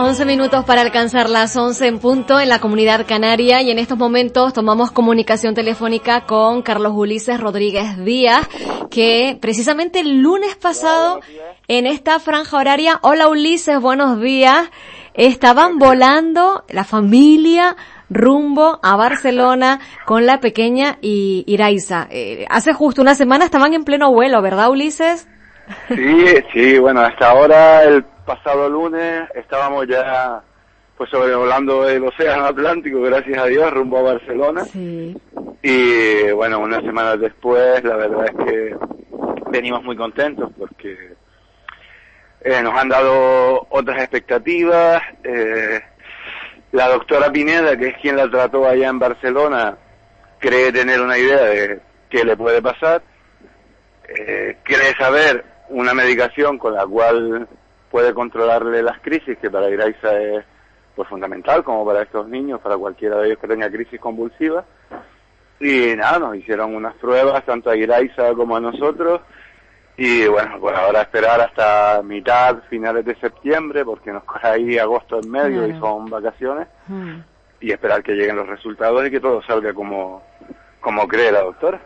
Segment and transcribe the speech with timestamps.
[0.00, 3.98] 11 minutos para alcanzar las 11 en punto en la comunidad canaria y en estos
[3.98, 8.48] momentos tomamos comunicación telefónica con Carlos Ulises Rodríguez Díaz,
[8.92, 11.18] que precisamente el lunes pasado
[11.66, 14.70] en esta franja horaria, hola Ulises, buenos días,
[15.14, 17.74] estaban volando la familia
[18.08, 22.06] rumbo a Barcelona con la pequeña Iraiza.
[22.10, 25.26] Eh, hace justo una semana estaban en pleno vuelo, ¿verdad Ulises?
[25.88, 30.42] Sí, sí, bueno, hasta ahora el pasado lunes estábamos ya
[30.98, 34.64] pues sobrevolando el océano Atlántico, gracias a Dios, rumbo a Barcelona.
[35.62, 38.76] Y bueno, unas semanas después, la verdad es que
[39.50, 41.14] venimos muy contentos porque
[42.42, 45.02] eh, nos han dado otras expectativas.
[45.24, 45.80] Eh,
[46.72, 49.78] la doctora Pineda, que es quien la trató allá en Barcelona,
[50.38, 51.80] cree tener una idea de
[52.10, 53.00] qué le puede pasar.
[54.06, 57.48] Eh, cree saber una medicación con la cual
[57.90, 60.44] puede controlarle las crisis, que para Iraiza es
[60.94, 64.64] pues fundamental, como para estos niños, para cualquiera de ellos que tenga crisis convulsiva.
[65.60, 69.20] Y nada, nos hicieron unas pruebas, tanto a Iraiza como a nosotros,
[69.96, 75.18] y bueno, pues ahora esperar hasta mitad, finales de septiembre, porque nos coge ahí agosto
[75.20, 77.16] en medio y son vacaciones, mm.
[77.60, 80.22] y esperar que lleguen los resultados y que todo salga como,
[80.80, 81.80] como cree la doctora.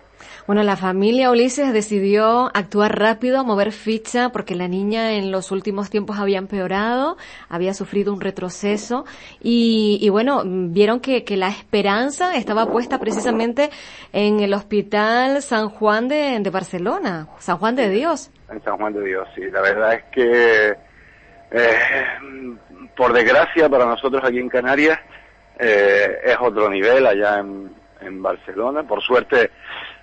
[0.46, 5.88] Bueno, la familia Ulises decidió actuar rápido, mover ficha, porque la niña en los últimos
[5.88, 7.16] tiempos había empeorado,
[7.48, 9.04] había sufrido un retroceso
[9.40, 13.70] y, bueno, vieron que, la esperanza estaba puesta precisamente
[14.12, 18.30] en el Hospital San Juan de, Barcelona, San Juan de Dios.
[18.50, 19.42] En San Juan de Dios, sí.
[19.50, 20.76] La verdad es que,
[21.52, 22.06] eh,
[22.94, 24.98] por desgracia para nosotros aquí en Canarias,
[25.58, 28.82] eh, es otro nivel allá en Barcelona.
[28.82, 29.50] Por suerte,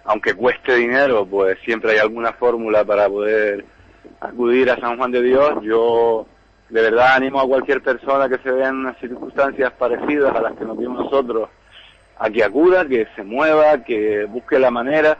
[0.09, 3.63] aunque cueste dinero, pues siempre hay alguna fórmula para poder
[4.19, 5.59] acudir a San Juan de Dios.
[5.61, 6.25] Yo
[6.67, 10.53] de verdad animo a cualquier persona que se vea en unas circunstancias parecidas a las
[10.53, 11.49] que nos vimos nosotros
[12.17, 15.15] a que acuda, que se mueva, que busque la manera.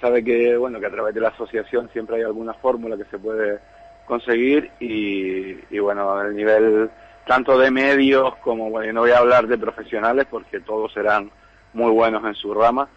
[0.00, 3.18] Sabe que, bueno, que a través de la asociación siempre hay alguna fórmula que se
[3.18, 3.60] puede
[4.06, 6.88] conseguir y, bueno, el nivel
[7.26, 11.30] tanto de medios como, bueno, no voy a hablar de profesionales porque todos serán
[11.74, 12.88] muy buenos en su rama,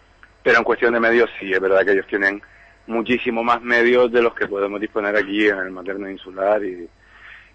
[0.42, 2.42] pero en cuestión de medios sí, es verdad que ellos tienen
[2.86, 6.88] muchísimo más medios de los que podemos disponer aquí en el materno insular y,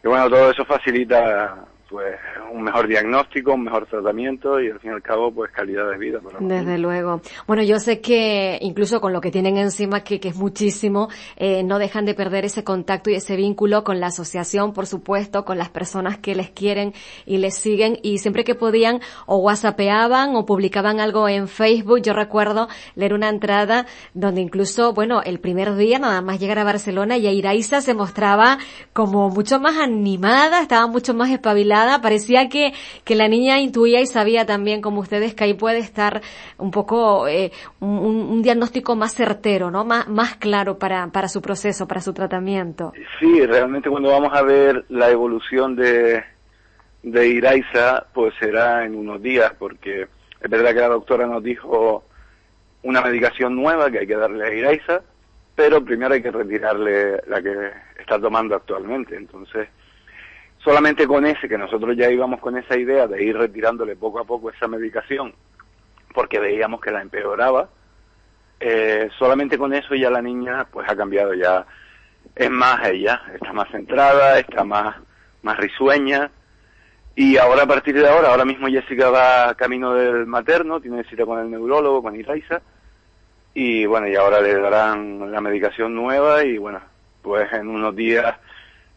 [0.04, 2.16] y bueno, todo eso facilita pues
[2.52, 5.98] un mejor diagnóstico, un mejor tratamiento y al fin y al cabo pues calidad de
[5.98, 6.20] vida.
[6.40, 7.22] Desde luego.
[7.48, 11.64] Bueno, yo sé que incluso con lo que tienen encima, que, que es muchísimo, eh,
[11.64, 15.58] no dejan de perder ese contacto y ese vínculo con la asociación, por supuesto, con
[15.58, 16.94] las personas que les quieren
[17.26, 22.02] y les siguen y siempre que podían o whatsappeaban o publicaban algo en Facebook.
[22.02, 26.64] Yo recuerdo leer una entrada donde incluso, bueno, el primer día nada más llegar a
[26.64, 28.58] Barcelona y Iraisa se mostraba
[28.94, 34.08] como mucho más animada, estaba mucho más espabilada parecía que, que la niña intuía y
[34.08, 36.22] sabía también, como ustedes, que ahí puede estar
[36.58, 39.86] un poco eh, un, diagnóstico más certero, ¿no?
[39.86, 42.94] Más, más claro para, para su proceso, para su tratamiento.
[43.20, 46.24] Sí, realmente cuando vamos a ver la evolución de,
[47.04, 50.08] de Iraiza, pues será en unos días, porque
[50.42, 52.04] es verdad que la doctora nos dijo
[52.84, 55.02] una medicación nueva que hay que darle a Iraiza,
[55.56, 59.16] pero primero hay que retirarle la que está tomando actualmente.
[59.16, 59.68] Entonces,
[60.66, 64.26] solamente con ese, que nosotros ya íbamos con esa idea de ir retirándole poco a
[64.26, 65.34] poco esa medicación,
[66.14, 67.70] porque veíamos que la empeoraba,
[68.60, 71.66] eh, solamente con eso ya la niña pues ha cambiado, ya.
[72.36, 74.96] Es más ella, está más centrada, está más,
[75.44, 76.32] más risueña,
[77.16, 81.26] y ahora a partir de ahora, ahora mismo Jessica va camino del materno, tiene cita
[81.26, 82.62] con el neurólogo, con Iraiza,
[83.54, 86.82] y bueno, y ahora le darán la medicación nueva y bueno,
[87.22, 88.36] pues en unos días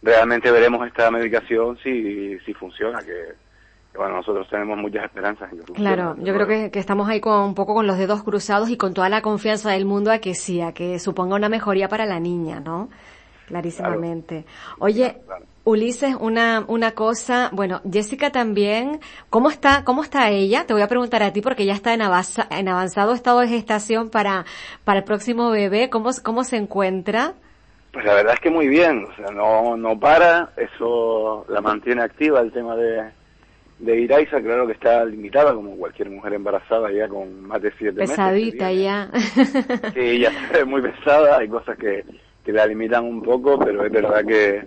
[0.03, 3.35] realmente veremos esta medicación si, si funciona, que,
[3.97, 5.53] bueno, nosotros tenemos muchas esperanzas.
[5.53, 8.23] En que claro, yo creo que, que, estamos ahí con un poco con los dedos
[8.23, 11.49] cruzados y con toda la confianza del mundo a que sí, a que suponga una
[11.49, 12.89] mejoría para la niña, ¿no?
[13.47, 14.45] Clarísimamente.
[14.79, 15.17] Oye,
[15.65, 19.01] Ulises, una, una cosa, bueno, Jessica también,
[19.31, 20.67] ¿cómo está, cómo está ella?
[20.67, 24.11] Te voy a preguntar a ti porque ya está en, en avanzado estado de gestación
[24.11, 24.45] para,
[24.85, 27.35] para el próximo bebé, ¿cómo, cómo se encuentra?
[27.93, 32.03] Pues la verdad es que muy bien, o sea, no, no para, eso la mantiene
[32.03, 33.11] activa el tema de,
[33.79, 38.01] de Iraiza, claro que está limitada como cualquier mujer embarazada ya con más de siete
[38.01, 39.11] Pesadita meses.
[39.15, 39.93] Pesadita ya.
[39.95, 42.05] Sí, ya es muy pesada, hay cosas que,
[42.45, 44.63] que la limitan un poco, pero es verdad que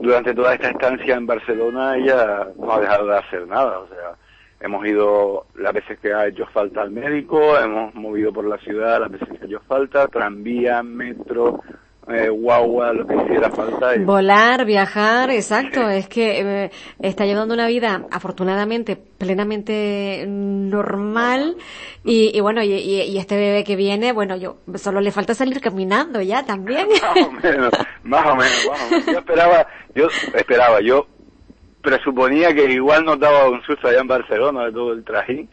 [0.00, 4.14] durante toda esta estancia en Barcelona ella no ha dejado de hacer nada, o sea,
[4.60, 9.00] hemos ido las veces que ha hecho falta al médico, hemos movido por la ciudad
[9.00, 11.60] las veces que ha hecho falta, tranvía, metro,
[12.10, 13.92] eh, guagua, lo que hiciera falta.
[13.98, 15.88] Volar, viajar, exacto.
[15.90, 16.70] Es que eh,
[17.00, 21.56] está llevando una vida, afortunadamente, plenamente normal.
[22.04, 25.60] Y, y bueno, y, y, este bebé que viene, bueno, yo solo le falta salir
[25.60, 26.88] caminando ya también.
[26.98, 27.72] más o menos,
[28.04, 29.06] más o menos.
[29.06, 31.06] Yo esperaba, yo esperaba, yo
[31.82, 35.48] presuponía que igual nos daba un susto allá en Barcelona de todo el trajín.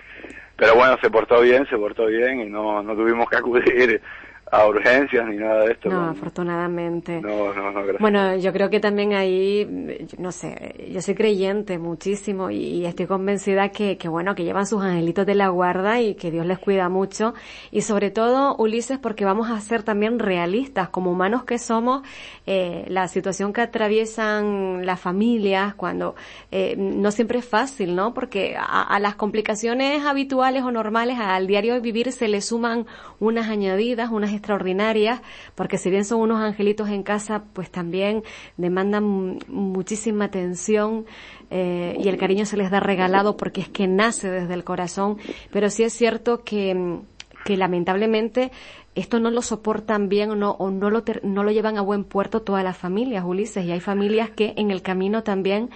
[0.57, 4.01] Pero bueno, se portó bien, se portó bien y no, no tuvimos que acudir
[4.51, 5.89] a urgencias ni nada de esto.
[5.89, 7.19] No, afortunadamente.
[7.19, 7.99] No, no, no, gracias.
[7.99, 13.69] Bueno, yo creo que también ahí, no sé, yo soy creyente muchísimo y, estoy convencida
[13.69, 16.87] que, que, bueno, que llevan sus angelitos de la guarda y que Dios les cuida
[16.89, 17.33] mucho.
[17.71, 22.03] Y sobre todo, Ulises, porque vamos a ser también realistas, como humanos que somos,
[22.45, 26.15] eh, la situación que atraviesan las familias cuando
[26.51, 28.13] eh, no siempre es fácil, ¿no?
[28.13, 32.85] Porque a, a las complicaciones habituales o normales al diario vivir se le suman
[33.19, 35.21] unas añadidas, unas extraordinarias,
[35.55, 38.23] porque si bien son unos angelitos en casa, pues también
[38.57, 41.05] demandan muchísima atención
[41.49, 45.17] eh, y el cariño se les da regalado porque es que nace desde el corazón,
[45.51, 46.99] pero sí es cierto que,
[47.45, 48.51] que lamentablemente
[48.95, 52.03] esto no lo soportan bien o no, o no lo, no lo llevan a buen
[52.03, 55.69] puerto todas las familias, Ulises, y hay familias que en el camino también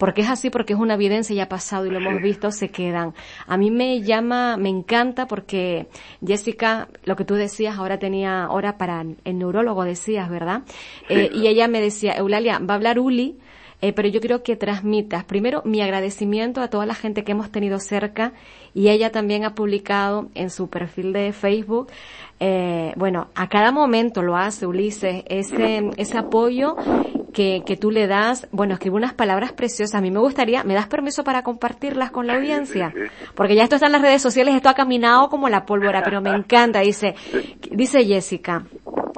[0.00, 3.12] porque es así, porque es una evidencia ya pasado y lo hemos visto, se quedan.
[3.46, 5.88] A mí me llama, me encanta porque
[6.26, 10.62] Jessica, lo que tú decías, ahora tenía hora para el neurólogo, decías, ¿verdad?
[11.10, 13.36] Eh, y ella me decía, Eulalia, va a hablar Uli,
[13.82, 17.52] eh, pero yo quiero que transmitas primero mi agradecimiento a toda la gente que hemos
[17.52, 18.32] tenido cerca
[18.72, 21.88] y ella también ha publicado en su perfil de Facebook
[22.42, 26.74] eh, bueno, a cada momento lo hace Ulises, ese, ese apoyo
[27.32, 29.94] que, que tú le das, bueno, escribe unas palabras preciosas.
[29.94, 32.92] A mí me gustaría, ¿me das permiso para compartirlas con la audiencia?
[33.34, 36.20] Porque ya esto está en las redes sociales, esto ha caminado como la pólvora, pero
[36.20, 36.80] me encanta.
[36.80, 37.14] Dice,
[37.70, 38.64] dice Jessica,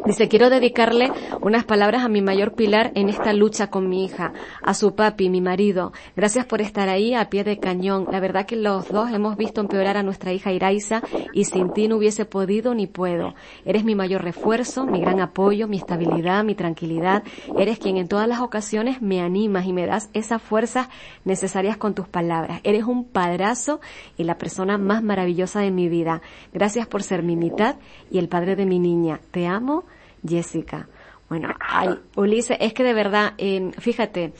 [0.04, 1.12] Dice, quiero dedicarle
[1.42, 5.28] unas palabras a mi mayor pilar en esta lucha con mi hija, a su papi,
[5.28, 5.92] mi marido.
[6.16, 8.08] Gracias por estar ahí a pie de cañón.
[8.10, 11.02] La verdad que los dos hemos visto empeorar a nuestra hija Iraiza
[11.32, 13.34] y sin ti no hubiese podido ni puedo.
[13.64, 17.22] Eres mi mayor refuerzo, mi gran apoyo, mi estabilidad, mi tranquilidad.
[17.56, 20.88] Eres quien en todas las ocasiones me animas y me das esas fuerzas
[21.24, 22.60] necesarias con tus palabras.
[22.64, 23.80] Eres un padrazo
[24.16, 26.22] y la persona más maravillosa de mi vida.
[26.52, 27.76] Gracias por ser mi mitad
[28.10, 29.20] y el padre de mi niña.
[29.30, 29.84] Te amo
[30.26, 30.88] Jessica.
[31.28, 34.34] Bueno, ay, Ulises, es que de verdad, eh, fíjate,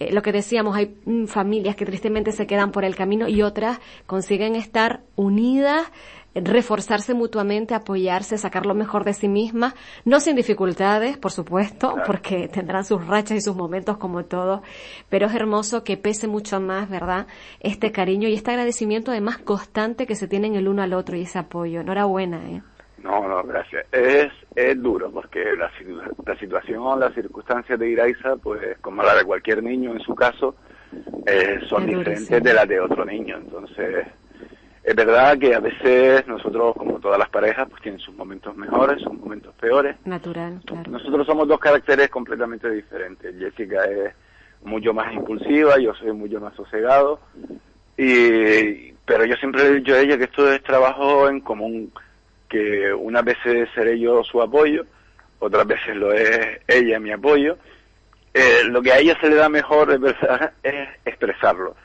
[0.00, 3.42] eh, lo que decíamos, hay mm, familias que tristemente se quedan por el camino y
[3.42, 5.90] otras consiguen estar unidas,
[6.34, 9.74] reforzarse mutuamente, apoyarse, sacar lo mejor de sí mismas,
[10.04, 14.60] no sin dificultades, por supuesto, porque tendrán sus rachas y sus momentos como todos,
[15.08, 17.26] pero es hermoso que pese mucho más, ¿verdad?
[17.60, 21.22] Este cariño y este agradecimiento además constante que se tienen el uno al otro y
[21.22, 21.80] ese apoyo.
[21.80, 22.62] Enhorabuena, ¿eh?
[23.02, 23.86] No, no, gracias.
[23.92, 25.70] Es, es duro porque la,
[26.26, 30.56] la situación, las circunstancias de Iraiza, pues como la de cualquier niño en su caso,
[31.26, 33.36] eh, son diferentes de las de otro niño.
[33.36, 34.06] Entonces,
[34.82, 39.02] es verdad que a veces nosotros, como todas las parejas, pues tienen sus momentos mejores,
[39.02, 39.96] sus momentos peores.
[40.04, 40.90] Natural, claro.
[40.90, 43.34] Nosotros somos dos caracteres completamente diferentes.
[43.38, 44.14] Jessica es
[44.62, 47.20] mucho más impulsiva, yo soy mucho más sosegado.
[47.96, 51.92] Y, pero yo siempre he dicho a ella que esto es trabajo en común
[52.48, 54.84] que unas veces seré yo su apoyo,
[55.38, 57.58] otras veces lo es ella mi apoyo.
[58.34, 59.98] Eh, lo que a ella se le da mejor
[60.62, 61.76] es, expresarlo.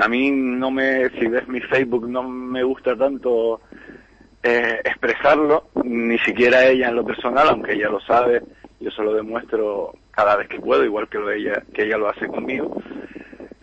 [0.00, 3.60] A mí no me, si ves mi Facebook, no me gusta tanto
[4.42, 8.42] eh, expresarlo, ni siquiera ella en lo personal, aunque ella lo sabe,
[8.80, 12.08] yo se lo demuestro cada vez que puedo, igual que, lo ella, que ella lo
[12.08, 12.82] hace conmigo.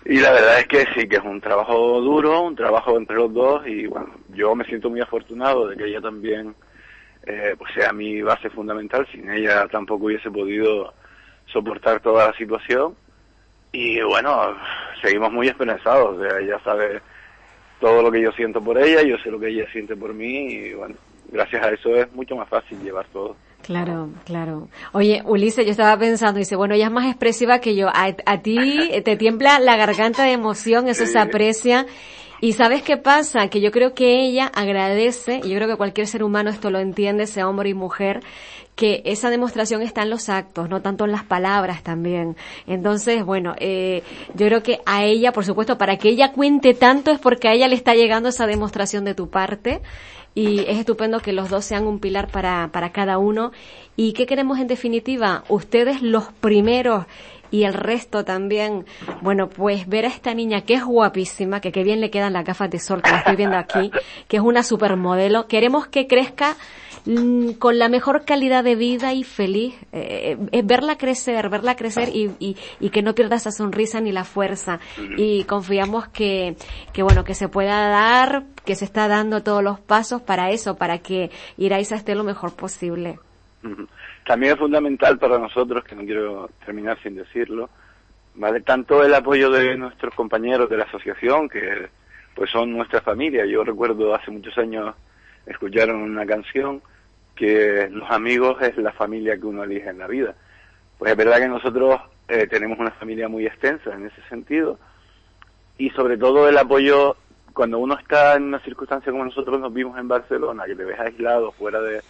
[0.05, 3.31] Y la verdad es que sí, que es un trabajo duro, un trabajo entre los
[3.33, 6.55] dos y bueno, yo me siento muy afortunado de que ella también
[7.25, 9.07] eh, pues sea mi base fundamental.
[9.11, 10.93] Sin ella tampoco hubiese podido
[11.51, 12.95] soportar toda la situación.
[13.71, 14.55] Y bueno,
[15.01, 16.17] seguimos muy esperanzados.
[16.17, 17.01] O sea, ella sabe
[17.79, 20.51] todo lo que yo siento por ella, yo sé lo que ella siente por mí
[20.51, 20.95] y bueno,
[21.31, 23.35] gracias a eso es mucho más fácil llevar todo.
[23.61, 24.67] Claro, claro.
[24.93, 27.87] Oye, Ulises, yo estaba pensando, dice, bueno, ella es más expresiva que yo.
[27.93, 31.85] A, ti te tiembla la garganta de emoción, eso se aprecia.
[32.41, 33.47] Y sabes qué pasa?
[33.49, 36.79] Que yo creo que ella agradece, y yo creo que cualquier ser humano esto lo
[36.79, 38.21] entiende, sea hombre y mujer,
[38.75, 42.37] que esa demostración está en los actos, no tanto en las palabras también.
[42.65, 44.03] Entonces, bueno, eh,
[44.35, 47.53] yo creo que a ella, por supuesto, para que ella cuente tanto es porque a
[47.53, 49.81] ella le está llegando esa demostración de tu parte
[50.33, 53.51] y es estupendo que los dos sean un pilar para, para cada uno.
[53.97, 55.43] ¿Y qué queremos en definitiva?
[55.49, 57.05] Ustedes los primeros
[57.51, 58.85] y el resto también,
[59.21, 62.45] bueno, pues ver a esta niña que es guapísima, que qué bien le quedan las
[62.45, 63.91] gafas de sol que la estoy viendo aquí,
[64.27, 65.47] que es una supermodelo.
[65.47, 66.57] Queremos que crezca
[67.05, 72.09] mm, con la mejor calidad de vida y feliz, eh, eh, verla crecer, verla crecer
[72.09, 74.79] y, y, y, que no pierda esa sonrisa ni la fuerza.
[75.17, 76.55] Y confiamos que,
[76.93, 80.75] que bueno, que se pueda dar, que se está dando todos los pasos para eso,
[80.75, 83.19] para que Iraisa esté lo mejor posible.
[84.25, 87.69] También es fundamental para nosotros, que no quiero terminar sin decirlo,
[88.35, 88.61] ¿vale?
[88.61, 91.89] Tanto el apoyo de nuestros compañeros de la asociación, que
[92.35, 93.45] pues son nuestra familia.
[93.45, 94.95] Yo recuerdo hace muchos años
[95.45, 96.81] escucharon una canción
[97.35, 100.35] que los amigos es la familia que uno elige en la vida.
[100.97, 104.77] Pues es verdad que nosotros eh, tenemos una familia muy extensa en ese sentido
[105.77, 107.15] y sobre todo el apoyo
[107.53, 110.99] cuando uno está en una circunstancia como nosotros nos vimos en Barcelona, que te ves
[110.99, 112.01] aislado fuera de,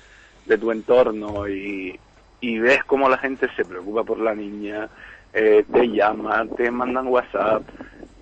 [0.50, 1.98] de tu entorno y,
[2.42, 4.90] y ves cómo la gente se preocupa por la niña,
[5.32, 7.64] eh, te llaman, te mandan WhatsApp,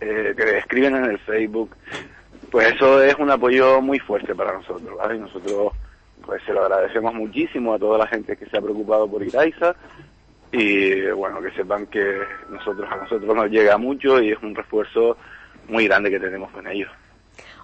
[0.01, 1.75] eh, te escriben en el Facebook,
[2.51, 4.99] pues eso es un apoyo muy fuerte para nosotros.
[5.15, 5.71] Y nosotros
[6.25, 9.73] pues se lo agradecemos muchísimo a toda la gente que se ha preocupado por Iraiza
[10.51, 12.19] y bueno, que sepan que
[12.49, 15.17] nosotros a nosotros nos llega mucho y es un refuerzo
[15.69, 16.91] muy grande que tenemos con ellos.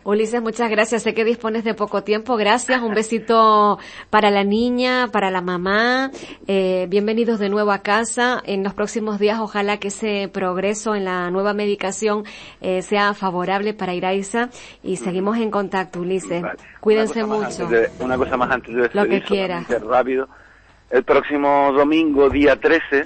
[0.05, 1.03] Ulises, muchas gracias.
[1.03, 2.35] Sé que dispones de poco tiempo.
[2.35, 2.81] Gracias.
[2.81, 3.79] Un besito
[4.09, 6.11] para la niña, para la mamá.
[6.45, 8.41] Eh, bienvenidos de nuevo a casa.
[8.45, 12.25] En los próximos días, ojalá que ese progreso en la nueva medicación
[12.59, 14.49] eh, sea favorable para Iraiza.
[14.83, 16.43] Y seguimos en contacto, Ulises.
[16.81, 17.69] Cuídense mucho.
[17.99, 19.65] una cosa más antes de Lo que quieras.
[19.87, 20.27] rápido.
[20.89, 23.03] El próximo domingo, día 13,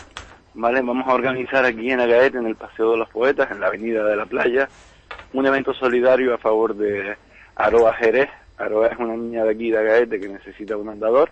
[0.55, 0.81] ¿vale?
[0.81, 4.03] Vamos a organizar aquí en Agaete, en el Paseo de los Poetas, en la Avenida
[4.03, 4.67] de la Playa,
[5.33, 7.17] un evento solidario a favor de
[7.55, 8.29] Aroa Jerez.
[8.57, 11.29] Aroa es una niña de aquí de Agaete que necesita un andador.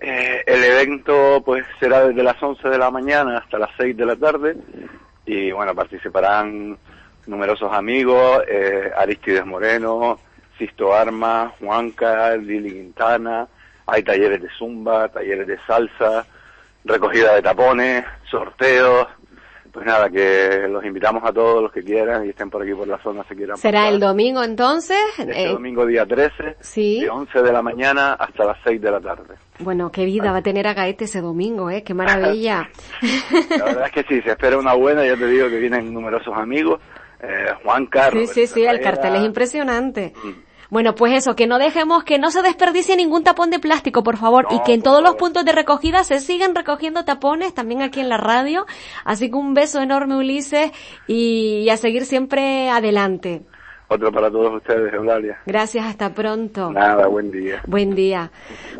[0.00, 4.06] Eh, el evento pues será desde las 11 de la mañana hasta las 6 de
[4.06, 4.56] la tarde
[5.26, 6.78] y bueno, participarán
[7.26, 10.18] numerosos amigos, eh, Aristides Moreno,
[10.56, 13.46] Sisto Arma, Juanca, Lili Quintana,
[13.86, 16.26] hay talleres de zumba, talleres de salsa,
[16.84, 19.08] recogida de tapones, sorteos,
[19.78, 22.88] pues nada, que los invitamos a todos los que quieran y estén por aquí por
[22.88, 23.56] la zona se quieran.
[23.56, 24.98] ¿Será el domingo entonces?
[25.16, 27.02] Este eh, domingo día 13, ¿sí?
[27.02, 29.36] de 11 de la mañana hasta las 6 de la tarde.
[29.60, 31.84] Bueno, qué vida va a tener a Gaete ese domingo, ¿eh?
[31.84, 32.68] Qué maravilla.
[33.56, 36.36] la verdad es que sí, se espera una buena, ya te digo que vienen numerosos
[36.36, 36.80] amigos.
[37.20, 38.30] Eh, Juan Carlos.
[38.30, 40.12] Sí, sí, sí, el cartel es impresionante.
[40.24, 40.47] Mm.
[40.70, 44.18] Bueno, pues eso, que no dejemos que no se desperdicie ningún tapón de plástico, por
[44.18, 48.00] favor, y que en todos los puntos de recogida se sigan recogiendo tapones, también aquí
[48.00, 48.66] en la radio.
[49.04, 50.70] Así que un beso enorme, Ulises,
[51.06, 53.46] y a seguir siempre adelante.
[53.90, 55.38] Otro para todos ustedes, Eulalia.
[55.46, 56.70] Gracias, hasta pronto.
[56.70, 57.62] Nada, buen día.
[57.66, 58.30] Buen día.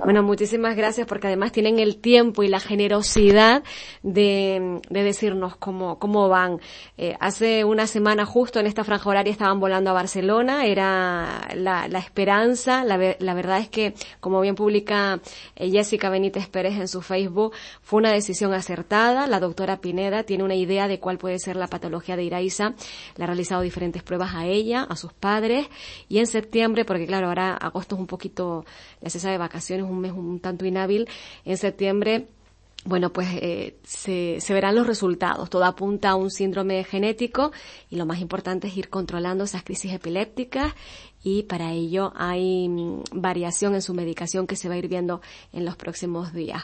[0.04, 3.62] Bueno, muchísimas gracias porque además tienen el tiempo y la generosidad
[4.02, 6.60] de, de decirnos cómo, cómo van.
[6.98, 11.88] Eh, hace una semana justo en esta franja horaria estaban volando a Barcelona, era la,
[11.88, 12.84] la esperanza.
[12.84, 15.20] La, la, verdad es que, como bien publica
[15.56, 19.26] eh, Jessica Benítez Pérez en su Facebook, fue una decisión acertada.
[19.26, 22.74] La doctora Pineda tiene una idea de cuál puede ser la patología de Iraiza.
[23.16, 25.66] Le ha realizado diferentes pruebas a ella, a sus padres
[26.08, 28.64] y en septiembre, porque claro, ahora agosto es un poquito,
[29.00, 31.08] la cesa de vacaciones, un mes un tanto inhábil,
[31.44, 32.26] en septiembre
[32.84, 35.50] bueno, pues eh, se, se, verán los resultados.
[35.50, 37.50] Todo apunta a un síndrome genético
[37.90, 40.74] y lo más importante es ir controlando esas crisis epilépticas
[41.22, 45.20] y para ello hay mm, variación en su medicación que se va a ir viendo
[45.52, 46.62] en los próximos días.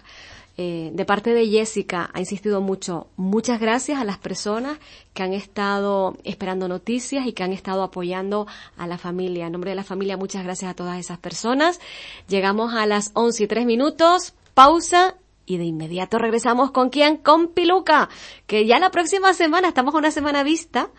[0.57, 3.09] Eh, de parte de Jessica ha insistido mucho.
[3.17, 4.79] Muchas gracias a las personas
[5.13, 8.47] que han estado esperando noticias y que han estado apoyando
[8.77, 9.47] a la familia.
[9.47, 11.81] En nombre de la familia, muchas gracias a todas esas personas.
[12.29, 14.35] Llegamos a las 11 y 3 minutos.
[14.55, 17.17] Pausa y de inmediato regresamos con quién?
[17.17, 18.09] Con Piluca,
[18.47, 20.91] que ya la próxima semana, estamos a una semana vista,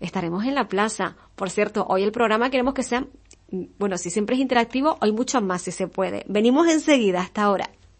[0.00, 1.16] estaremos en la plaza.
[1.36, 3.06] Por cierto, hoy el programa queremos que sea,
[3.78, 6.24] bueno, si siempre es interactivo, hoy mucho más si se puede.
[6.28, 7.70] Venimos enseguida, hasta ahora.